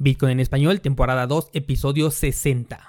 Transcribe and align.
Bitcoin 0.00 0.30
en 0.30 0.40
español, 0.40 0.80
temporada 0.80 1.26
2, 1.26 1.50
episodio 1.54 2.12
60. 2.12 2.88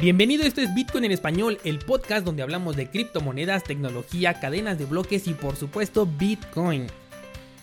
Bienvenido, 0.00 0.44
esto 0.44 0.62
es 0.62 0.74
Bitcoin 0.74 1.04
en 1.04 1.12
español, 1.12 1.58
el 1.62 1.78
podcast 1.78 2.24
donde 2.24 2.42
hablamos 2.42 2.74
de 2.74 2.88
criptomonedas, 2.88 3.62
tecnología, 3.62 4.40
cadenas 4.40 4.78
de 4.78 4.86
bloques 4.86 5.28
y 5.28 5.34
por 5.34 5.56
supuesto 5.56 6.06
Bitcoin. 6.06 6.86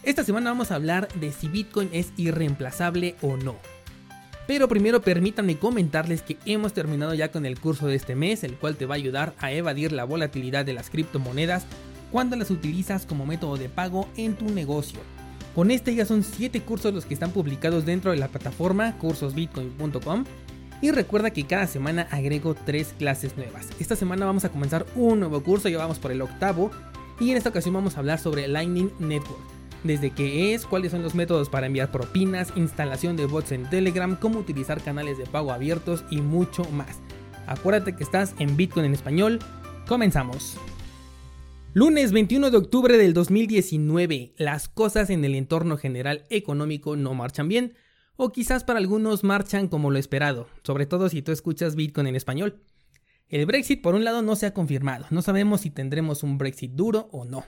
Esta 0.04 0.24
semana 0.24 0.52
vamos 0.52 0.70
a 0.70 0.76
hablar 0.76 1.08
de 1.16 1.32
si 1.32 1.48
Bitcoin 1.48 1.90
es 1.94 2.14
irreemplazable 2.16 3.16
o 3.24 3.38
no. 3.38 3.56
Pero 4.48 4.70
primero 4.70 5.02
permítanme 5.02 5.58
comentarles 5.58 6.22
que 6.22 6.38
hemos 6.46 6.72
terminado 6.72 7.14
ya 7.14 7.32
con 7.32 7.46
el 7.46 7.60
curso 7.60 7.88
de 7.88 7.96
este 7.96 8.16
mes, 8.16 8.46
el 8.46 8.56
cual 8.56 8.78
te 8.78 8.86
va 8.86 8.96
a 8.96 8.98
ayudar 8.98 9.36
a 9.40 9.52
evadir 9.52 9.92
la 9.92 10.06
volatilidad 10.06 10.66
de 10.66 10.74
las 10.74 10.90
criptomonedas 10.90 11.66
cuando 12.12 12.38
las 12.38 12.50
utilizas 12.50 13.06
como 13.06 13.26
método 13.26 13.58
de 13.58 13.68
pago 13.68 14.08
en 14.16 14.36
tu 14.36 14.50
negocio. 14.50 15.02
Con 15.54 15.70
este 15.70 15.94
ya 15.94 16.06
son 16.06 16.24
7 16.24 16.62
cursos 16.62 16.94
los 16.94 17.06
que 17.06 17.14
están 17.14 17.32
publicados 17.32 17.86
dentro 17.86 18.12
de 18.12 18.18
la 18.18 18.30
plataforma 18.30 18.98
cursosbitcoin.com 19.00 20.24
y 20.82 20.92
recuerda 20.92 21.32
que 21.32 21.46
cada 21.46 21.68
semana 21.68 22.08
agrego 22.10 22.56
3 22.56 22.94
clases 22.98 23.36
nuevas. 23.36 23.68
Esta 23.80 23.98
semana 23.98 24.26
vamos 24.26 24.46
a 24.46 24.50
comenzar 24.50 24.86
un 24.96 25.20
nuevo 25.20 25.44
curso, 25.44 25.68
ya 25.68 25.80
vamos 25.80 26.00
por 26.00 26.12
el 26.12 26.22
octavo 26.22 26.72
y 27.20 27.32
en 27.32 27.38
esta 27.38 27.50
ocasión 27.50 27.74
vamos 27.74 27.98
a 27.98 28.00
hablar 28.00 28.20
sobre 28.20 28.48
Lightning 28.48 28.92
Network 29.00 29.57
desde 29.84 30.12
qué 30.12 30.54
es, 30.54 30.66
cuáles 30.66 30.92
son 30.92 31.04
los 31.04 31.16
métodos 31.16 31.50
para 31.50 31.68
enviar 31.68 31.92
propinas, 31.92 32.54
instalación 32.56 33.16
de 33.16 33.26
bots 33.26 33.52
en 33.52 33.70
Telegram, 33.70 34.16
cómo 34.16 34.40
utilizar 34.40 34.82
canales 34.82 35.18
de 35.18 35.26
pago 35.26 35.52
abiertos 35.52 36.04
y 36.10 36.22
mucho 36.22 36.64
más. 36.66 37.00
Acuérdate 37.46 37.96
que 37.96 38.04
estás 38.04 38.36
en 38.40 38.58
Bitcoin 38.58 38.86
en 38.86 38.94
español. 38.94 39.40
Comenzamos. 39.88 40.58
Lunes 41.74 42.12
21 42.12 42.50
de 42.50 42.58
octubre 42.58 42.98
del 42.98 43.14
2019. 43.14 44.34
Las 44.38 44.68
cosas 44.68 45.10
en 45.10 45.24
el 45.24 45.36
entorno 45.36 45.78
general 45.78 46.26
económico 46.30 46.96
no 46.96 47.14
marchan 47.14 47.48
bien, 47.48 47.76
o 48.16 48.32
quizás 48.32 48.64
para 48.64 48.80
algunos 48.80 49.24
marchan 49.24 49.68
como 49.68 49.92
lo 49.92 50.00
esperado, 50.00 50.48
sobre 50.64 50.88
todo 50.88 51.08
si 51.08 51.22
tú 51.22 51.32
escuchas 51.32 51.76
Bitcoin 51.76 52.08
en 52.08 52.16
español. 52.16 52.64
El 53.30 53.46
Brexit 53.46 53.82
por 53.82 53.94
un 53.94 54.04
lado 54.04 54.22
no 54.22 54.36
se 54.36 54.48
ha 54.48 54.54
confirmado, 54.54 55.06
no 55.12 55.22
sabemos 55.22 55.62
si 55.62 55.70
tendremos 55.70 56.24
un 56.24 56.38
Brexit 56.38 56.72
duro 56.72 57.10
o 57.12 57.26
no. 57.26 57.46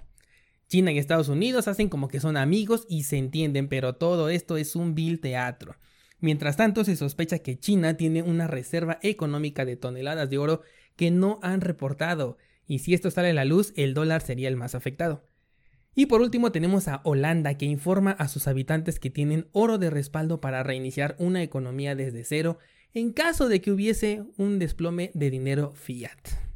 China 0.69 0.91
y 0.91 0.99
Estados 0.99 1.29
Unidos 1.29 1.67
hacen 1.67 1.89
como 1.89 2.07
que 2.07 2.19
son 2.19 2.37
amigos 2.37 2.85
y 2.87 3.03
se 3.03 3.17
entienden, 3.17 3.67
pero 3.67 3.95
todo 3.95 4.29
esto 4.29 4.55
es 4.55 4.75
un 4.75 4.93
vil 4.93 5.19
teatro. 5.19 5.75
Mientras 6.19 6.57
tanto, 6.57 6.83
se 6.83 6.95
sospecha 6.95 7.39
que 7.39 7.57
China 7.57 7.97
tiene 7.97 8.21
una 8.21 8.45
reserva 8.45 8.99
económica 9.01 9.65
de 9.65 9.77
toneladas 9.77 10.29
de 10.29 10.37
oro 10.37 10.61
que 10.95 11.09
no 11.09 11.39
han 11.41 11.61
reportado, 11.61 12.37
y 12.67 12.79
si 12.79 12.93
esto 12.93 13.09
sale 13.09 13.31
a 13.31 13.33
la 13.33 13.45
luz, 13.45 13.73
el 13.75 13.95
dólar 13.95 14.21
sería 14.21 14.47
el 14.47 14.57
más 14.57 14.75
afectado. 14.75 15.25
Y 15.95 16.05
por 16.05 16.21
último 16.21 16.51
tenemos 16.51 16.87
a 16.87 17.01
Holanda 17.03 17.57
que 17.57 17.65
informa 17.65 18.11
a 18.11 18.27
sus 18.27 18.47
habitantes 18.47 18.99
que 18.99 19.09
tienen 19.09 19.47
oro 19.53 19.79
de 19.79 19.89
respaldo 19.89 20.39
para 20.39 20.61
reiniciar 20.61 21.15
una 21.17 21.41
economía 21.41 21.95
desde 21.95 22.23
cero 22.23 22.59
en 22.93 23.11
caso 23.11 23.49
de 23.49 23.59
que 23.59 23.71
hubiese 23.71 24.23
un 24.37 24.59
desplome 24.59 25.09
de 25.15 25.31
dinero 25.31 25.73
fiat. 25.73 26.48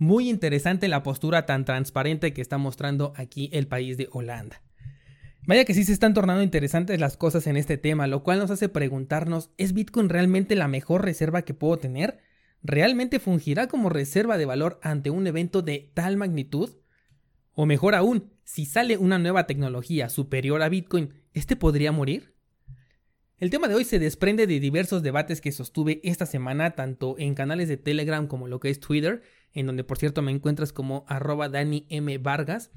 Muy 0.00 0.30
interesante 0.30 0.88
la 0.88 1.02
postura 1.02 1.44
tan 1.44 1.66
transparente 1.66 2.32
que 2.32 2.40
está 2.40 2.56
mostrando 2.56 3.12
aquí 3.16 3.50
el 3.52 3.66
país 3.66 3.98
de 3.98 4.08
Holanda. 4.10 4.62
Vaya 5.46 5.66
que 5.66 5.74
sí 5.74 5.84
se 5.84 5.92
están 5.92 6.14
tornando 6.14 6.42
interesantes 6.42 6.98
las 6.98 7.18
cosas 7.18 7.46
en 7.46 7.58
este 7.58 7.76
tema, 7.76 8.06
lo 8.06 8.22
cual 8.22 8.38
nos 8.38 8.50
hace 8.50 8.70
preguntarnos, 8.70 9.50
¿es 9.58 9.74
Bitcoin 9.74 10.08
realmente 10.08 10.56
la 10.56 10.68
mejor 10.68 11.04
reserva 11.04 11.42
que 11.42 11.52
puedo 11.52 11.76
tener? 11.76 12.20
¿Realmente 12.62 13.18
fungirá 13.18 13.66
como 13.66 13.90
reserva 13.90 14.38
de 14.38 14.46
valor 14.46 14.80
ante 14.82 15.10
un 15.10 15.26
evento 15.26 15.60
de 15.60 15.90
tal 15.92 16.16
magnitud? 16.16 16.78
O 17.52 17.66
mejor 17.66 17.94
aún, 17.94 18.32
si 18.42 18.64
sale 18.64 18.96
una 18.96 19.18
nueva 19.18 19.46
tecnología 19.46 20.08
superior 20.08 20.62
a 20.62 20.70
Bitcoin, 20.70 21.12
¿este 21.34 21.56
podría 21.56 21.92
morir? 21.92 22.39
El 23.40 23.48
tema 23.48 23.68
de 23.68 23.74
hoy 23.74 23.84
se 23.84 23.98
desprende 23.98 24.46
de 24.46 24.60
diversos 24.60 25.02
debates 25.02 25.40
que 25.40 25.50
sostuve 25.50 26.02
esta 26.04 26.26
semana 26.26 26.72
tanto 26.72 27.16
en 27.18 27.34
canales 27.34 27.68
de 27.68 27.78
Telegram 27.78 28.26
como 28.26 28.48
lo 28.48 28.60
que 28.60 28.68
es 28.68 28.80
Twitter, 28.80 29.22
en 29.54 29.64
donde 29.64 29.82
por 29.82 29.96
cierto 29.96 30.20
me 30.20 30.30
encuentras 30.30 30.74
como 30.74 31.06
arroba 31.08 31.48
Dani 31.48 31.86
M. 31.88 32.18
Vargas. 32.18 32.70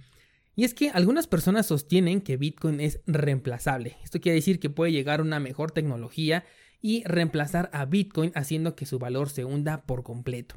Y 0.56 0.64
es 0.64 0.74
que 0.74 0.90
algunas 0.90 1.28
personas 1.28 1.66
sostienen 1.66 2.22
que 2.22 2.38
Bitcoin 2.38 2.80
es 2.80 3.02
reemplazable. 3.06 3.98
Esto 4.06 4.22
quiere 4.22 4.38
decir 4.38 4.62
que 4.62 4.70
puede 4.70 4.94
llegar 4.94 5.20
una 5.20 5.42
mejor 5.42 5.72
tecnología 5.72 6.46
y 6.82 7.04
reemplazar 7.04 7.70
a 7.74 7.84
Bitcoin 7.84 8.32
haciendo 8.34 8.74
que 8.74 8.86
su 8.86 9.00
valor 9.00 9.30
se 9.30 9.44
hunda 9.44 9.86
por 9.86 10.04
completo. 10.04 10.56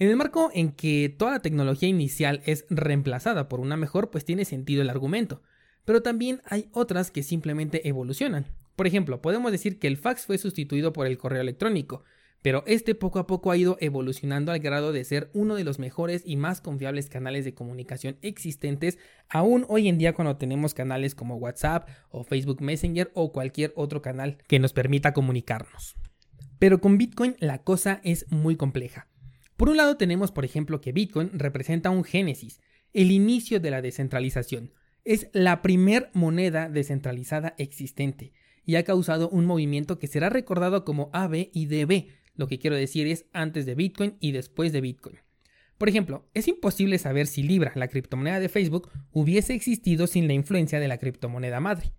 En 0.00 0.08
el 0.08 0.16
marco 0.16 0.50
en 0.52 0.72
que 0.72 1.14
toda 1.16 1.30
la 1.30 1.42
tecnología 1.42 1.88
inicial 1.88 2.42
es 2.44 2.66
reemplazada 2.70 3.48
por 3.48 3.60
una 3.60 3.76
mejor, 3.76 4.10
pues 4.10 4.24
tiene 4.24 4.44
sentido 4.44 4.82
el 4.82 4.90
argumento. 4.90 5.42
Pero 5.84 6.02
también 6.02 6.42
hay 6.44 6.68
otras 6.72 7.12
que 7.12 7.22
simplemente 7.22 7.88
evolucionan. 7.88 8.46
Por 8.76 8.86
ejemplo, 8.86 9.22
podemos 9.22 9.50
decir 9.50 9.78
que 9.78 9.86
el 9.86 9.96
fax 9.96 10.26
fue 10.26 10.36
sustituido 10.36 10.92
por 10.92 11.06
el 11.06 11.16
correo 11.16 11.40
electrónico, 11.40 12.04
pero 12.42 12.62
este 12.66 12.94
poco 12.94 13.18
a 13.18 13.26
poco 13.26 13.50
ha 13.50 13.56
ido 13.56 13.78
evolucionando 13.80 14.52
al 14.52 14.60
grado 14.60 14.92
de 14.92 15.02
ser 15.02 15.30
uno 15.32 15.54
de 15.56 15.64
los 15.64 15.78
mejores 15.78 16.22
y 16.26 16.36
más 16.36 16.60
confiables 16.60 17.08
canales 17.08 17.46
de 17.46 17.54
comunicación 17.54 18.18
existentes, 18.20 18.98
aún 19.30 19.64
hoy 19.68 19.88
en 19.88 19.96
día 19.96 20.12
cuando 20.12 20.36
tenemos 20.36 20.74
canales 20.74 21.14
como 21.14 21.36
WhatsApp 21.36 21.88
o 22.10 22.22
Facebook 22.22 22.60
Messenger 22.60 23.10
o 23.14 23.32
cualquier 23.32 23.72
otro 23.76 24.02
canal 24.02 24.38
que 24.46 24.58
nos 24.58 24.74
permita 24.74 25.14
comunicarnos. 25.14 25.96
Pero 26.58 26.80
con 26.80 26.98
Bitcoin 26.98 27.34
la 27.40 27.64
cosa 27.64 28.00
es 28.04 28.30
muy 28.30 28.56
compleja. 28.56 29.08
Por 29.56 29.70
un 29.70 29.78
lado 29.78 29.96
tenemos, 29.96 30.32
por 30.32 30.44
ejemplo, 30.44 30.82
que 30.82 30.92
Bitcoin 30.92 31.30
representa 31.32 31.88
un 31.88 32.04
génesis, 32.04 32.60
el 32.92 33.10
inicio 33.10 33.58
de 33.58 33.70
la 33.70 33.80
descentralización. 33.80 34.74
Es 35.04 35.30
la 35.32 35.62
primer 35.62 36.10
moneda 36.12 36.68
descentralizada 36.68 37.54
existente 37.56 38.32
y 38.66 38.74
ha 38.74 38.84
causado 38.84 39.30
un 39.30 39.46
movimiento 39.46 39.98
que 39.98 40.08
será 40.08 40.28
recordado 40.28 40.84
como 40.84 41.08
AB 41.12 41.50
y 41.52 41.66
DB, 41.66 42.08
lo 42.34 42.48
que 42.48 42.58
quiero 42.58 42.76
decir 42.76 43.06
es 43.06 43.24
antes 43.32 43.64
de 43.64 43.76
Bitcoin 43.76 44.16
y 44.20 44.32
después 44.32 44.72
de 44.72 44.82
Bitcoin. 44.82 45.16
Por 45.78 45.88
ejemplo, 45.88 46.28
es 46.34 46.48
imposible 46.48 46.98
saber 46.98 47.26
si 47.26 47.42
Libra, 47.42 47.72
la 47.74 47.88
criptomoneda 47.88 48.40
de 48.40 48.48
Facebook, 48.48 48.90
hubiese 49.12 49.54
existido 49.54 50.06
sin 50.06 50.26
la 50.26 50.32
influencia 50.32 50.80
de 50.80 50.88
la 50.88 50.98
criptomoneda 50.98 51.60
madre. 51.60 51.92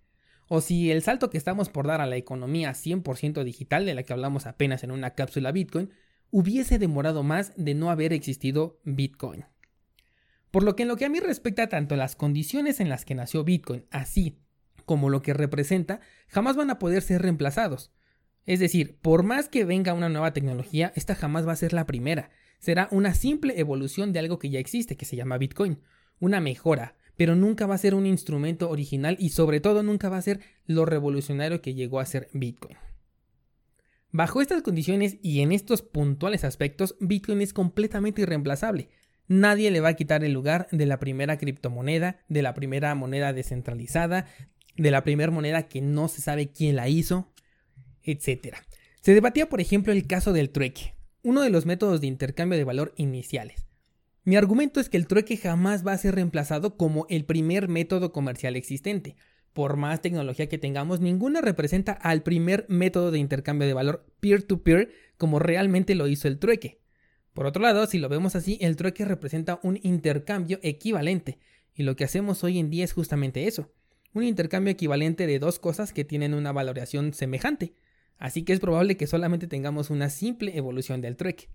O 0.50 0.62
si 0.62 0.92
el 0.92 1.02
salto 1.02 1.30
que 1.30 1.38
estamos 1.38 1.70
por 1.70 1.88
dar 1.88 2.02
a 2.02 2.06
la 2.06 2.18
economía 2.18 2.72
100% 2.72 3.44
digital 3.44 3.86
de 3.86 3.94
la 3.94 4.04
que 4.04 4.14
hablamos 4.14 4.46
apenas 4.46 4.84
en 4.84 4.92
una 4.92 5.12
cápsula 5.12 5.52
Bitcoin, 5.52 5.92
hubiese 6.32 6.80
demorado 6.80 7.24
más 7.24 7.54
de 7.56 7.76
no 7.76 7.90
haber 7.92 8.14
existido 8.14 8.80
Bitcoin. 8.84 9.46
Por 10.52 10.64
lo 10.64 10.76
que 10.76 10.84
en 10.84 10.90
lo 10.90 10.98
que 10.98 11.06
a 11.06 11.10
mí 11.10 11.20
respecta 11.20 11.70
tanto 11.70 11.96
las 11.96 12.16
condiciones 12.16 12.80
en 12.80 12.90
las 12.90 13.06
que 13.06 13.16
nació 13.16 13.44
Bitcoin, 13.44 13.86
así 13.92 14.40
como 14.88 15.10
lo 15.10 15.22
que 15.22 15.34
representa, 15.34 16.00
jamás 16.30 16.56
van 16.56 16.70
a 16.70 16.80
poder 16.80 17.04
ser 17.04 17.22
reemplazados. 17.22 17.92
Es 18.46 18.62
decir, 18.62 18.98
por 19.02 19.24
más 19.24 19.50
que 19.50 19.66
venga 19.66 19.94
una 19.94 20.08
nueva 20.08 20.32
tecnología, 20.32 20.94
esta 20.96 21.14
jamás 21.14 21.46
va 21.46 21.52
a 21.52 21.58
ser 21.58 21.74
la 21.74 21.86
primera. 21.86 22.30
Será 22.60 22.88
una 22.92 23.14
simple 23.14 23.60
evolución 23.60 24.14
de 24.14 24.20
algo 24.20 24.40
que 24.40 24.50
ya 24.50 24.60
existe, 24.60 24.96
que 24.96 25.04
se 25.04 25.18
llama 25.18 25.38
Bitcoin. 25.38 25.82
Una 26.20 26.40
mejora, 26.40 26.96
pero 27.18 27.36
nunca 27.36 27.68
va 27.68 27.76
a 27.76 27.80
ser 27.80 27.94
un 27.96 28.06
instrumento 28.06 28.70
original 28.70 29.18
y 29.20 29.30
sobre 29.30 29.60
todo 29.60 29.84
nunca 29.84 30.08
va 30.08 30.16
a 30.16 30.22
ser 30.22 30.40
lo 30.66 30.86
revolucionario 30.86 31.62
que 31.62 31.74
llegó 31.74 32.00
a 32.00 32.06
ser 32.06 32.30
Bitcoin. 32.32 32.78
Bajo 34.14 34.42
estas 34.42 34.62
condiciones 34.62 35.18
y 35.22 35.42
en 35.42 35.52
estos 35.52 35.82
puntuales 35.82 36.46
aspectos, 36.46 36.96
Bitcoin 37.02 37.42
es 37.42 37.52
completamente 37.52 38.22
irreemplazable. 38.22 38.88
Nadie 39.28 39.72
le 39.72 39.82
va 39.82 39.90
a 39.90 39.96
quitar 39.96 40.24
el 40.24 40.32
lugar 40.32 40.70
de 40.72 40.86
la 40.86 41.00
primera 41.00 41.38
criptomoneda, 41.38 42.22
de 42.30 42.42
la 42.42 42.54
primera 42.54 42.96
moneda 42.96 43.34
descentralizada, 43.34 44.26
de 44.78 44.92
la 44.92 45.04
primera 45.04 45.32
moneda 45.32 45.68
que 45.68 45.82
no 45.82 46.08
se 46.08 46.22
sabe 46.22 46.52
quién 46.52 46.76
la 46.76 46.88
hizo, 46.88 47.34
etc. 48.04 48.56
Se 49.02 49.14
debatía, 49.14 49.50
por 49.50 49.62
ejemplo, 49.62 49.92
el 49.92 50.08
caso 50.08 50.34
del 50.34 50.52
trueque, 50.52 50.96
uno 51.24 51.42
de 51.42 51.50
los 51.50 51.66
métodos 51.66 52.02
de 52.02 52.08
intercambio 52.08 52.58
de 52.58 52.64
valor 52.64 52.94
iniciales. 52.96 53.68
Mi 54.24 54.36
argumento 54.36 54.80
es 54.80 54.90
que 54.90 54.98
el 54.98 55.08
trueque 55.08 55.38
jamás 55.38 55.86
va 55.88 55.94
a 55.94 55.98
ser 55.98 56.16
reemplazado 56.16 56.76
como 56.76 57.06
el 57.10 57.26
primer 57.26 57.70
método 57.70 58.12
comercial 58.12 58.56
existente. 58.56 59.16
Por 59.54 59.78
más 59.78 60.02
tecnología 60.02 60.50
que 60.50 60.58
tengamos, 60.58 61.00
ninguna 61.00 61.42
representa 61.42 61.94
al 61.94 62.24
primer 62.24 62.66
método 62.68 63.10
de 63.12 63.20
intercambio 63.20 63.68
de 63.68 63.74
valor 63.74 64.06
peer-to-peer 64.20 64.92
como 65.18 65.40
realmente 65.40 65.96
lo 65.96 66.08
hizo 66.08 66.28
el 66.28 66.40
trueque. 66.40 66.82
Por 67.34 67.46
otro 67.46 67.64
lado, 67.64 67.86
si 67.88 68.00
lo 68.00 68.10
vemos 68.10 68.36
así, 68.36 68.58
el 68.62 68.76
trueque 68.76 69.06
representa 69.06 69.60
un 69.64 69.80
intercambio 69.82 70.60
equivalente, 70.62 71.40
y 71.74 71.84
lo 71.84 71.96
que 71.96 72.04
hacemos 72.04 72.44
hoy 72.44 72.58
en 72.60 72.70
día 72.70 72.84
es 72.84 72.94
justamente 72.94 73.48
eso, 73.48 73.72
un 74.18 74.26
intercambio 74.26 74.72
equivalente 74.72 75.28
de 75.28 75.40
dos 75.40 75.60
cosas 75.60 75.94
que 75.94 76.06
tienen 76.06 76.34
una 76.34 76.52
valoración 76.52 77.14
semejante 77.14 77.74
así 78.18 78.44
que 78.44 78.54
es 78.54 78.60
probable 78.60 78.98
que 78.98 79.08
solamente 79.08 79.48
tengamos 79.48 79.90
una 79.90 80.10
simple 80.10 80.58
evolución 80.58 81.02
del 81.02 81.16
trueque. 81.16 81.50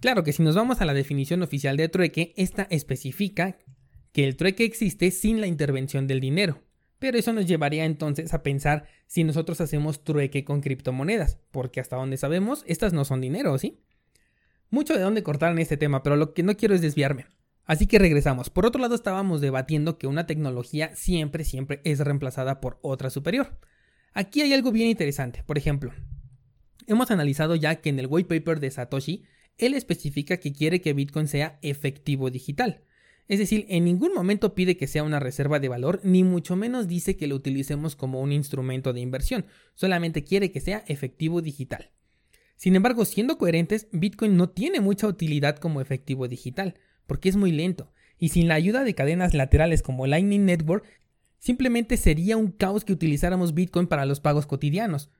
Claro 0.00 0.24
que 0.24 0.32
si 0.32 0.42
nos 0.42 0.56
vamos 0.56 0.80
a 0.80 0.84
la 0.84 0.94
definición 0.94 1.42
oficial 1.42 1.76
de 1.76 1.88
trueque, 1.88 2.34
esta 2.36 2.66
especifica 2.70 3.58
que 4.12 4.24
el 4.24 4.36
trueque 4.36 4.64
existe 4.64 5.10
sin 5.10 5.40
la 5.40 5.46
intervención 5.46 6.06
del 6.06 6.20
dinero, 6.20 6.62
pero 6.98 7.18
eso 7.18 7.32
nos 7.32 7.46
llevaría 7.46 7.84
entonces 7.84 8.34
a 8.34 8.42
pensar 8.42 8.86
si 9.06 9.24
nosotros 9.24 9.60
hacemos 9.60 10.04
trueque 10.04 10.44
con 10.44 10.60
criptomonedas, 10.60 11.38
porque 11.50 11.80
hasta 11.80 11.96
donde 11.96 12.16
sabemos, 12.16 12.64
estas 12.66 12.92
no 12.92 13.04
son 13.04 13.20
dinero, 13.20 13.56
¿sí? 13.58 13.80
Mucho 14.70 14.94
de 14.94 15.00
dónde 15.00 15.22
cortar 15.22 15.52
en 15.52 15.58
este 15.58 15.76
tema, 15.76 16.02
pero 16.02 16.16
lo 16.16 16.34
que 16.34 16.42
no 16.42 16.56
quiero 16.56 16.74
es 16.74 16.80
desviarme. 16.80 17.26
Así 17.64 17.86
que 17.86 17.98
regresamos. 17.98 18.50
Por 18.50 18.66
otro 18.66 18.80
lado, 18.80 18.94
estábamos 18.94 19.40
debatiendo 19.40 19.98
que 19.98 20.06
una 20.06 20.26
tecnología 20.26 20.94
siempre, 20.94 21.44
siempre 21.44 21.80
es 21.84 22.00
reemplazada 22.00 22.60
por 22.60 22.78
otra 22.82 23.10
superior. 23.10 23.58
Aquí 24.12 24.42
hay 24.42 24.52
algo 24.52 24.72
bien 24.72 24.88
interesante. 24.88 25.42
Por 25.44 25.58
ejemplo, 25.58 25.92
hemos 26.86 27.10
analizado 27.10 27.54
ya 27.54 27.76
que 27.76 27.90
en 27.90 27.98
el 27.98 28.08
white 28.08 28.28
paper 28.28 28.60
de 28.60 28.70
Satoshi, 28.70 29.24
él 29.58 29.74
especifica 29.74 30.38
que 30.38 30.52
quiere 30.52 30.80
que 30.80 30.92
Bitcoin 30.92 31.28
sea 31.28 31.58
efectivo 31.62 32.30
digital. 32.30 32.82
Es 33.28 33.38
decir, 33.38 33.64
en 33.68 33.84
ningún 33.84 34.12
momento 34.12 34.54
pide 34.54 34.76
que 34.76 34.86
sea 34.86 35.04
una 35.04 35.20
reserva 35.20 35.60
de 35.60 35.68
valor, 35.68 36.00
ni 36.02 36.24
mucho 36.24 36.56
menos 36.56 36.88
dice 36.88 37.16
que 37.16 37.28
lo 37.28 37.36
utilicemos 37.36 37.96
como 37.96 38.20
un 38.20 38.32
instrumento 38.32 38.92
de 38.92 39.00
inversión, 39.00 39.46
solamente 39.74 40.24
quiere 40.24 40.50
que 40.50 40.60
sea 40.60 40.84
efectivo 40.88 41.40
digital. 41.40 41.92
Sin 42.56 42.76
embargo, 42.76 43.04
siendo 43.04 43.38
coherentes, 43.38 43.88
Bitcoin 43.92 44.36
no 44.36 44.50
tiene 44.50 44.80
mucha 44.80 45.06
utilidad 45.06 45.56
como 45.56 45.80
efectivo 45.80 46.28
digital, 46.28 46.74
porque 47.12 47.28
es 47.28 47.36
muy 47.36 47.52
lento, 47.52 47.92
y 48.18 48.30
sin 48.30 48.48
la 48.48 48.54
ayuda 48.54 48.84
de 48.84 48.94
cadenas 48.94 49.34
laterales 49.34 49.82
como 49.82 50.06
Lightning 50.06 50.46
Network, 50.46 50.86
simplemente 51.38 51.98
sería 51.98 52.38
un 52.38 52.52
caos 52.52 52.86
que 52.86 52.94
utilizáramos 52.94 53.52
Bitcoin 53.52 53.86
para 53.86 54.06
los 54.06 54.20
pagos 54.20 54.46
cotidianos, 54.46 55.10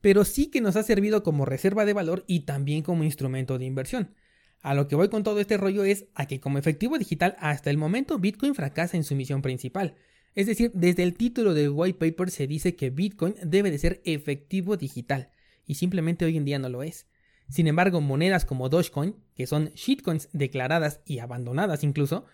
pero 0.00 0.24
sí 0.24 0.46
que 0.46 0.62
nos 0.62 0.76
ha 0.76 0.82
servido 0.82 1.22
como 1.22 1.44
reserva 1.44 1.84
de 1.84 1.92
valor 1.92 2.24
y 2.26 2.46
también 2.46 2.82
como 2.82 3.04
instrumento 3.04 3.58
de 3.58 3.66
inversión. 3.66 4.14
A 4.62 4.72
lo 4.72 4.88
que 4.88 4.96
voy 4.96 5.10
con 5.10 5.22
todo 5.22 5.38
este 5.38 5.58
rollo 5.58 5.84
es 5.84 6.06
a 6.14 6.24
que 6.24 6.40
como 6.40 6.56
efectivo 6.56 6.96
digital 6.96 7.36
hasta 7.40 7.68
el 7.68 7.76
momento 7.76 8.18
Bitcoin 8.18 8.54
fracasa 8.54 8.96
en 8.96 9.04
su 9.04 9.14
misión 9.14 9.42
principal. 9.42 9.96
Es 10.34 10.46
decir, 10.46 10.70
desde 10.72 11.02
el 11.02 11.12
título 11.12 11.52
del 11.52 11.68
white 11.68 11.98
paper 11.98 12.30
se 12.30 12.46
dice 12.46 12.74
que 12.74 12.88
Bitcoin 12.88 13.34
debe 13.42 13.70
de 13.70 13.76
ser 13.76 14.00
efectivo 14.06 14.78
digital 14.78 15.30
y 15.66 15.74
simplemente 15.74 16.24
hoy 16.24 16.38
en 16.38 16.46
día 16.46 16.58
no 16.58 16.70
lo 16.70 16.82
es. 16.82 17.06
Sin 17.48 17.66
embargo, 17.66 18.00
monedas 18.00 18.44
como 18.44 18.68
Dogecoin, 18.68 19.16
que 19.34 19.46
son 19.46 19.70
shitcoins 19.74 20.28
declaradas 20.32 21.00
y 21.04 21.18
abandonadas 21.18 21.84
incluso, 21.84 22.24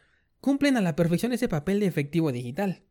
cumplen 0.41 0.77
a 0.77 0.81
la 0.81 0.97
perfección 0.97 1.33
ese 1.33 1.49
papel 1.49 1.81
de 1.81 1.87
efectivo 1.87 2.33
digital. 2.33 2.83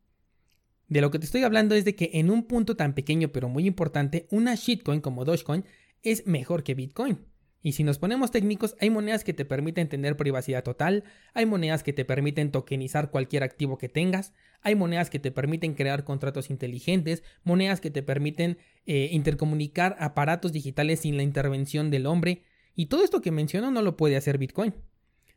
De 0.88 1.00
lo 1.00 1.10
que 1.10 1.18
te 1.18 1.24
estoy 1.24 1.44
hablando 1.44 1.74
es 1.74 1.84
de 1.84 1.94
que 1.94 2.10
en 2.14 2.30
un 2.30 2.44
punto 2.44 2.76
tan 2.76 2.94
pequeño 2.94 3.28
pero 3.32 3.48
muy 3.48 3.66
importante, 3.66 4.26
una 4.30 4.54
shitcoin 4.54 5.00
como 5.00 5.24
Dogecoin 5.24 5.64
es 6.02 6.26
mejor 6.26 6.64
que 6.64 6.74
Bitcoin. 6.74 7.29
Y 7.62 7.72
si 7.72 7.84
nos 7.84 7.98
ponemos 7.98 8.30
técnicos, 8.30 8.74
hay 8.80 8.88
monedas 8.88 9.22
que 9.22 9.34
te 9.34 9.44
permiten 9.44 9.88
tener 9.88 10.16
privacidad 10.16 10.64
total, 10.64 11.04
hay 11.34 11.44
monedas 11.44 11.82
que 11.82 11.92
te 11.92 12.06
permiten 12.06 12.50
tokenizar 12.50 13.10
cualquier 13.10 13.42
activo 13.42 13.76
que 13.76 13.90
tengas, 13.90 14.32
hay 14.62 14.74
monedas 14.74 15.10
que 15.10 15.18
te 15.18 15.30
permiten 15.30 15.74
crear 15.74 16.04
contratos 16.04 16.48
inteligentes, 16.48 17.22
monedas 17.44 17.80
que 17.82 17.90
te 17.90 18.02
permiten 18.02 18.56
eh, 18.86 19.10
intercomunicar 19.12 19.96
aparatos 19.98 20.52
digitales 20.52 21.00
sin 21.00 21.18
la 21.18 21.22
intervención 21.22 21.90
del 21.90 22.06
hombre, 22.06 22.42
y 22.74 22.86
todo 22.86 23.04
esto 23.04 23.20
que 23.20 23.30
menciono 23.30 23.70
no 23.70 23.82
lo 23.82 23.96
puede 23.96 24.16
hacer 24.16 24.38
Bitcoin. 24.38 24.74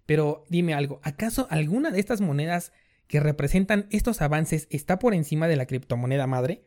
Pero 0.06 0.46
dime 0.50 0.74
algo, 0.74 1.02
¿acaso 1.04 1.48
alguna 1.50 1.92
de 1.92 2.00
estas 2.00 2.22
monedas 2.22 2.72
que 3.08 3.20
representan 3.20 3.88
estos 3.90 4.22
avances 4.22 4.68
está 4.70 4.98
por 4.98 5.14
encima 5.14 5.50
de 5.50 5.58
la 5.58 5.66
criptomoneda 5.66 6.26
madre? 6.26 6.64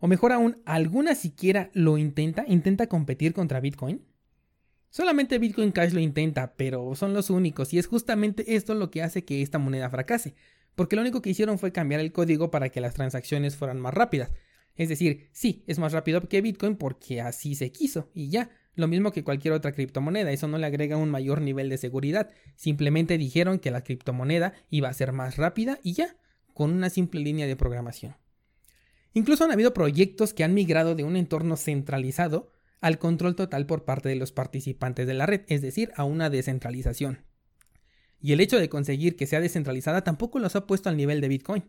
O 0.00 0.08
mejor 0.08 0.32
aún, 0.32 0.60
¿alguna 0.64 1.14
siquiera 1.14 1.70
lo 1.72 1.98
intenta? 1.98 2.44
¿Intenta 2.46 2.88
competir 2.88 3.32
contra 3.32 3.60
Bitcoin? 3.60 4.07
Solamente 4.90 5.38
Bitcoin 5.38 5.70
Cash 5.70 5.92
lo 5.92 6.00
intenta, 6.00 6.54
pero 6.56 6.94
son 6.94 7.12
los 7.12 7.28
únicos 7.30 7.74
y 7.74 7.78
es 7.78 7.86
justamente 7.86 8.56
esto 8.56 8.74
lo 8.74 8.90
que 8.90 9.02
hace 9.02 9.24
que 9.24 9.42
esta 9.42 9.58
moneda 9.58 9.90
fracase, 9.90 10.34
porque 10.74 10.96
lo 10.96 11.02
único 11.02 11.20
que 11.20 11.30
hicieron 11.30 11.58
fue 11.58 11.72
cambiar 11.72 12.00
el 12.00 12.12
código 12.12 12.50
para 12.50 12.70
que 12.70 12.80
las 12.80 12.94
transacciones 12.94 13.56
fueran 13.56 13.80
más 13.80 13.92
rápidas. 13.92 14.30
Es 14.76 14.88
decir, 14.88 15.28
sí, 15.32 15.64
es 15.66 15.78
más 15.78 15.92
rápido 15.92 16.26
que 16.28 16.40
Bitcoin 16.40 16.76
porque 16.76 17.20
así 17.20 17.54
se 17.54 17.70
quiso 17.70 18.10
y 18.14 18.30
ya, 18.30 18.50
lo 18.76 18.88
mismo 18.88 19.12
que 19.12 19.24
cualquier 19.24 19.54
otra 19.54 19.72
criptomoneda, 19.72 20.30
eso 20.30 20.48
no 20.48 20.56
le 20.56 20.66
agrega 20.66 20.96
un 20.96 21.10
mayor 21.10 21.42
nivel 21.42 21.68
de 21.68 21.78
seguridad, 21.78 22.30
simplemente 22.54 23.18
dijeron 23.18 23.58
que 23.58 23.72
la 23.72 23.82
criptomoneda 23.82 24.54
iba 24.70 24.88
a 24.88 24.94
ser 24.94 25.12
más 25.12 25.36
rápida 25.36 25.80
y 25.82 25.94
ya, 25.94 26.16
con 26.54 26.72
una 26.72 26.88
simple 26.88 27.20
línea 27.20 27.46
de 27.46 27.56
programación. 27.56 28.16
Incluso 29.14 29.44
han 29.44 29.50
habido 29.50 29.74
proyectos 29.74 30.32
que 30.32 30.44
han 30.44 30.54
migrado 30.54 30.94
de 30.94 31.04
un 31.04 31.16
entorno 31.16 31.56
centralizado 31.56 32.52
al 32.80 32.98
control 32.98 33.34
total 33.34 33.66
por 33.66 33.84
parte 33.84 34.08
de 34.08 34.16
los 34.16 34.32
participantes 34.32 35.06
de 35.06 35.14
la 35.14 35.26
red, 35.26 35.42
es 35.48 35.62
decir, 35.62 35.92
a 35.96 36.04
una 36.04 36.30
descentralización. 36.30 37.24
Y 38.20 38.32
el 38.32 38.40
hecho 38.40 38.58
de 38.58 38.68
conseguir 38.68 39.16
que 39.16 39.26
sea 39.26 39.40
descentralizada 39.40 40.02
tampoco 40.02 40.38
los 40.38 40.56
ha 40.56 40.66
puesto 40.66 40.88
al 40.88 40.96
nivel 40.96 41.20
de 41.20 41.28
Bitcoin. 41.28 41.64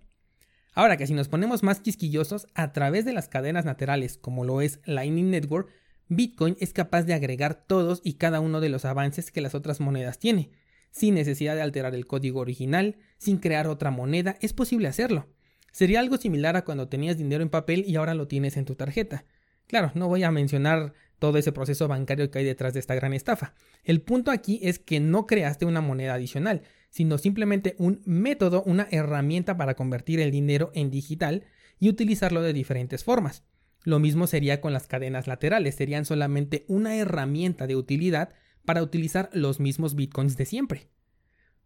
Ahora 0.73 0.97
que 0.97 1.07
si 1.07 1.13
nos 1.13 1.29
ponemos 1.29 1.63
más 1.63 1.79
quisquillosos, 1.79 2.47
a 2.53 2.73
través 2.73 3.05
de 3.05 3.13
las 3.13 3.27
cadenas 3.27 3.65
laterales, 3.65 4.17
como 4.17 4.45
lo 4.45 4.61
es 4.61 4.79
Lightning 4.85 5.29
Network, 5.31 5.69
Bitcoin 6.07 6.57
es 6.59 6.73
capaz 6.73 7.03
de 7.03 7.13
agregar 7.13 7.65
todos 7.67 8.01
y 8.03 8.13
cada 8.13 8.39
uno 8.39 8.61
de 8.61 8.69
los 8.69 8.85
avances 8.85 9.31
que 9.31 9.41
las 9.41 9.55
otras 9.55 9.79
monedas 9.79 10.19
tiene. 10.19 10.51
Sin 10.91 11.13
necesidad 11.13 11.55
de 11.55 11.61
alterar 11.61 11.93
el 11.93 12.07
código 12.07 12.39
original, 12.39 12.97
sin 13.17 13.37
crear 13.37 13.67
otra 13.67 13.91
moneda, 13.91 14.37
es 14.41 14.53
posible 14.53 14.87
hacerlo. 14.87 15.27
Sería 15.71 15.99
algo 15.99 16.17
similar 16.17 16.55
a 16.55 16.65
cuando 16.65 16.87
tenías 16.87 17.17
dinero 17.17 17.43
en 17.43 17.49
papel 17.49 17.83
y 17.85 17.95
ahora 17.95 18.15
lo 18.15 18.27
tienes 18.27 18.57
en 18.57 18.65
tu 18.65 18.73
tarjeta. 18.75 19.25
Claro, 19.69 19.91
no 19.93 20.07
voy 20.07 20.23
a 20.23 20.31
mencionar 20.31 20.93
todo 21.19 21.37
ese 21.37 21.51
proceso 21.51 21.87
bancario 21.87 22.31
que 22.31 22.39
hay 22.39 22.45
detrás 22.45 22.73
de 22.73 22.79
esta 22.79 22.95
gran 22.95 23.13
estafa. 23.13 23.53
El 23.83 24.01
punto 24.01 24.31
aquí 24.31 24.59
es 24.63 24.79
que 24.79 24.99
no 24.99 25.27
creaste 25.27 25.65
una 25.65 25.79
moneda 25.79 26.15
adicional, 26.15 26.63
sino 26.89 27.19
simplemente 27.19 27.75
un 27.77 28.01
método, 28.03 28.63
una 28.63 28.87
herramienta 28.89 29.57
para 29.57 29.75
convertir 29.75 30.21
el 30.21 30.31
dinero 30.31 30.71
en 30.73 30.89
digital 30.89 31.43
y 31.79 31.87
utilizarlo 31.87 32.41
de 32.41 32.51
diferentes 32.51 33.03
formas. 33.03 33.43
Lo 33.83 33.99
mismo 33.99 34.25
sería 34.25 34.59
con 34.59 34.73
las 34.73 34.87
cadenas 34.87 35.27
laterales, 35.27 35.75
serían 35.75 36.03
solamente 36.03 36.65
una 36.67 36.95
herramienta 36.95 37.67
de 37.67 37.75
utilidad 37.75 38.33
para 38.65 38.81
utilizar 38.81 39.29
los 39.33 39.59
mismos 39.59 39.93
bitcoins 39.93 40.35
de 40.35 40.45
siempre. 40.45 40.89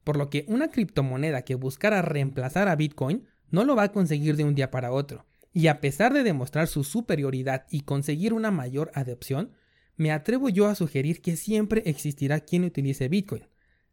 Por 0.03 0.17
lo 0.17 0.29
que 0.29 0.43
una 0.49 0.67
criptomoneda 0.67 1.43
que 1.43 1.55
buscara 1.55 2.01
reemplazar 2.01 2.67
a 2.67 2.75
Bitcoin 2.75 3.23
no 3.49 3.63
lo 3.63 3.77
va 3.77 3.83
a 3.83 3.91
conseguir 3.93 4.35
de 4.35 4.43
un 4.43 4.55
día 4.55 4.71
para 4.71 4.91
otro, 4.91 5.25
y 5.53 5.67
a 5.67 5.79
pesar 5.79 6.13
de 6.13 6.23
demostrar 6.23 6.67
su 6.67 6.83
superioridad 6.83 7.65
y 7.69 7.81
conseguir 7.81 8.33
una 8.33 8.51
mayor 8.51 8.91
adopción, 8.95 9.51
me 9.95 10.11
atrevo 10.11 10.49
yo 10.49 10.67
a 10.67 10.75
sugerir 10.75 11.21
que 11.21 11.37
siempre 11.37 11.83
existirá 11.85 12.39
quien 12.39 12.63
utilice 12.63 13.07
Bitcoin, 13.07 13.43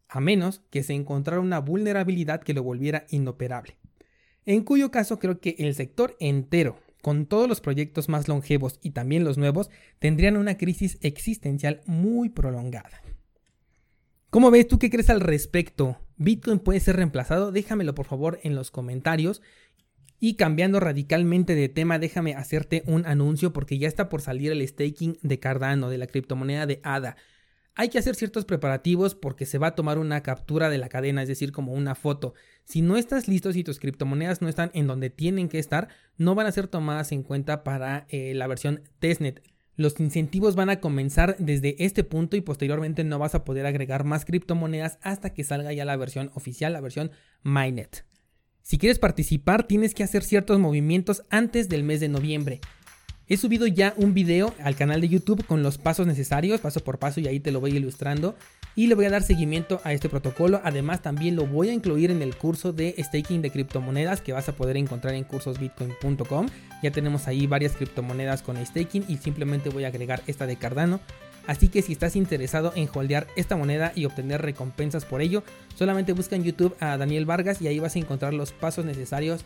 a 0.09 0.21
menos 0.21 0.63
que 0.71 0.83
se 0.83 0.95
encontrara 0.95 1.41
una 1.41 1.61
vulnerabilidad 1.61 2.43
que 2.43 2.55
lo 2.55 2.63
volviera 2.63 3.05
inoperable. 3.11 3.77
En 4.47 4.65
cuyo 4.65 4.91
caso 4.91 5.19
creo 5.19 5.39
que 5.41 5.57
el 5.59 5.75
sector 5.75 6.17
entero, 6.19 6.81
con 7.03 7.27
todos 7.27 7.49
los 7.49 7.61
proyectos 7.61 8.09
más 8.09 8.27
longevos 8.27 8.79
y 8.83 8.91
también 8.91 9.25
los 9.25 9.37
nuevos, 9.37 9.69
tendrían 9.99 10.39
una 10.39 10.57
crisis 10.57 10.99
existencial 11.03 11.83
muy 11.85 12.31
prolongada. 12.31 13.03
¿Cómo 14.31 14.51
ves 14.51 14.67
tú 14.69 14.79
qué 14.79 14.91
crees 14.91 15.11
al 15.11 15.21
respecto? 15.21 15.99
¿Bitcoin 16.17 16.59
puede 16.59 16.81
ser 16.81 16.97
reemplazado? 16.97 17.53
Déjamelo 17.53 17.95
por 17.95 18.07
favor 18.07 18.39
en 18.43 18.55
los 18.55 18.71
comentarios 18.71 19.43
y 20.21 20.35
cambiando 20.35 20.79
radicalmente 20.79 21.55
de 21.55 21.71
tema, 21.71 21.99
déjame 21.99 22.35
hacerte 22.35 22.85
un 22.87 23.07
anuncio 23.07 23.53
porque 23.55 23.79
ya 23.79 23.89
está 23.89 24.11
por 24.11 24.21
salir 24.21 24.53
el 24.53 24.67
staking 24.67 25.19
de 25.23 25.41
Cardano, 25.41 25.89
de 25.89 25.97
la 25.99 26.07
criptomoneda 26.07 26.67
de 26.67 26.81
ADA. 26.85 27.17
Hay 27.75 27.89
que 27.89 27.99
hacer 27.99 28.15
ciertos 28.15 28.45
preparativos 28.45 29.15
porque 29.15 29.47
se 29.47 29.57
va 29.57 29.69
a 29.69 29.75
tomar 29.75 29.99
una 29.99 30.23
captura 30.23 30.69
de 30.69 30.77
la 30.77 30.91
cadena, 30.91 31.23
es 31.23 31.29
decir, 31.29 31.53
como 31.53 31.73
una 31.73 31.95
foto. 31.95 32.35
Si 32.65 32.83
no 32.83 32.99
estás 32.99 33.29
listo, 33.29 33.53
si 33.55 33.65
tus 33.65 33.79
criptomonedas 33.79 34.43
no 34.43 34.49
están 34.49 34.71
en 34.75 34.87
donde 34.87 35.09
tienen 35.09 35.49
que 35.49 35.59
estar, 35.59 35.89
no 36.19 36.35
van 36.35 36.47
a 36.47 36.53
ser 36.53 36.67
tomadas 36.69 37.13
en 37.13 37.23
cuenta 37.23 37.65
para 37.65 38.07
eh, 38.11 38.35
la 38.35 38.47
versión 38.47 38.83
testnet. 38.99 39.43
Los 39.77 39.99
incentivos 39.99 40.57
van 40.57 40.69
a 40.69 40.81
comenzar 40.81 41.37
desde 41.39 41.83
este 41.83 42.05
punto 42.05 42.37
y 42.37 42.43
posteriormente 42.43 43.05
no 43.05 43.19
vas 43.19 43.35
a 43.35 43.45
poder 43.45 43.65
agregar 43.65 44.05
más 44.05 44.27
criptomonedas 44.27 44.99
hasta 45.01 45.33
que 45.33 45.45
salga 45.45 45.73
ya 45.73 45.87
la 45.87 45.97
versión 45.97 46.31
oficial, 46.35 46.75
la 46.75 46.83
versión 46.83 47.13
Mainnet. 47.43 48.10
Si 48.63 48.79
quieres 48.79 48.99
participar, 48.99 49.67
tienes 49.67 49.95
que 49.95 50.05
hacer 50.05 50.23
ciertos 50.23 50.59
movimientos 50.59 51.23
antes 51.31 51.69
del 51.69 51.83
mes 51.83 52.01
de 52.01 52.09
noviembre. 52.09 52.61
He 53.31 53.37
subido 53.37 53.69
ya 53.69 53.95
un 53.97 54.13
video 54.13 54.53
al 54.63 54.75
canal 54.75 55.01
de 55.01 55.09
YouTube 55.09 55.47
con 55.47 55.63
los 55.63 55.79
pasos 55.79 56.05
necesarios, 56.05 56.61
paso 56.61 56.81
por 56.81 56.99
paso, 56.99 57.21
y 57.21 57.29
ahí 57.29 57.39
te 57.39 57.53
lo 57.53 57.61
voy 57.61 57.77
ilustrando. 57.77 58.35
Y 58.75 58.89
le 58.89 58.97
voy 58.97 59.05
a 59.05 59.11
dar 59.11 59.23
seguimiento 59.23 59.81
a 59.85 59.93
este 59.93 60.09
protocolo. 60.09 60.61
Además, 60.65 61.01
también 61.01 61.37
lo 61.37 61.47
voy 61.47 61.69
a 61.69 61.73
incluir 61.73 62.11
en 62.11 62.23
el 62.23 62.37
curso 62.37 62.73
de 62.73 62.95
staking 62.99 63.41
de 63.41 63.51
criptomonedas 63.51 64.21
que 64.21 64.33
vas 64.33 64.49
a 64.49 64.57
poder 64.57 64.77
encontrar 64.77 65.15
en 65.15 65.23
cursosbitcoin.com. 65.23 66.47
Ya 66.83 66.91
tenemos 66.91 67.29
ahí 67.29 67.47
varias 67.47 67.77
criptomonedas 67.77 68.43
con 68.43 68.65
staking 68.65 69.05
y 69.07 69.19
simplemente 69.19 69.71
voy 69.71 69.85
a 69.85 69.89
agregar 69.89 70.23
esta 70.27 70.47
de 70.47 70.57
Cardano. 70.57 71.01
Así 71.51 71.67
que 71.67 71.83
si 71.83 71.91
estás 71.91 72.15
interesado 72.15 72.73
en 72.77 72.89
holdear 72.95 73.27
esta 73.35 73.57
moneda 73.57 73.91
y 73.97 74.05
obtener 74.05 74.41
recompensas 74.41 75.05
por 75.05 75.21
ello, 75.21 75.43
solamente 75.75 76.13
busca 76.13 76.37
en 76.37 76.45
YouTube 76.45 76.77
a 76.79 76.97
Daniel 76.97 77.27
Vargas 77.27 77.61
y 77.61 77.67
ahí 77.67 77.81
vas 77.81 77.97
a 77.97 77.99
encontrar 77.99 78.33
los 78.33 78.53
pasos 78.53 78.85
necesarios 78.85 79.45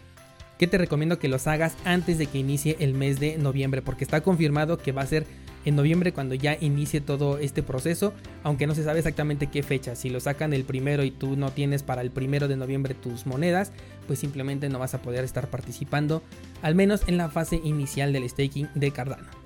que 0.59 0.67
te 0.67 0.77
recomiendo 0.77 1.19
que 1.19 1.29
los 1.29 1.47
hagas 1.47 1.79
antes 1.87 2.19
de 2.19 2.27
que 2.27 2.37
inicie 2.37 2.77
el 2.81 2.93
mes 2.93 3.21
de 3.21 3.39
noviembre, 3.39 3.81
porque 3.81 4.05
está 4.05 4.21
confirmado 4.21 4.77
que 4.77 4.93
va 4.93 5.01
a 5.01 5.07
ser 5.07 5.25
en 5.65 5.77
noviembre 5.77 6.13
cuando 6.13 6.35
ya 6.35 6.59
inicie 6.61 7.01
todo 7.01 7.39
este 7.39 7.63
proceso, 7.63 8.13
aunque 8.43 8.67
no 8.67 8.75
se 8.75 8.85
sabe 8.85 8.99
exactamente 8.99 9.47
qué 9.47 9.63
fecha. 9.63 9.97
Si 9.97 10.11
lo 10.11 10.21
sacan 10.21 10.53
el 10.53 10.65
primero 10.65 11.05
y 11.05 11.11
tú 11.11 11.37
no 11.37 11.53
tienes 11.53 11.83
para 11.83 12.03
el 12.03 12.11
primero 12.11 12.49
de 12.49 12.59
noviembre 12.59 12.93
tus 12.93 13.25
monedas, 13.25 13.73
pues 14.07 14.19
simplemente 14.19 14.69
no 14.69 14.79
vas 14.79 14.93
a 14.93 15.01
poder 15.01 15.25
estar 15.25 15.49
participando, 15.49 16.23
al 16.61 16.75
menos 16.75 17.01
en 17.07 17.17
la 17.17 17.31
fase 17.31 17.63
inicial 17.65 18.13
del 18.13 18.29
staking 18.29 18.69
de 18.75 18.91
Cardano. 18.91 19.44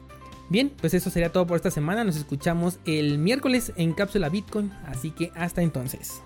Bien, 0.50 0.72
pues 0.80 0.94
eso 0.94 1.10
sería 1.10 1.32
todo 1.32 1.46
por 1.46 1.56
esta 1.56 1.70
semana. 1.70 2.04
Nos 2.04 2.16
escuchamos 2.16 2.78
el 2.86 3.18
miércoles 3.18 3.72
en 3.76 3.92
Cápsula 3.92 4.28
Bitcoin. 4.28 4.72
Así 4.86 5.10
que 5.10 5.30
hasta 5.34 5.62
entonces. 5.62 6.22